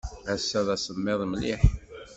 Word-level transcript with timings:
Ass-a 0.33 0.59
d 0.65 0.67
asemmiḍ 0.75 1.19
mliḥ. 1.31 1.61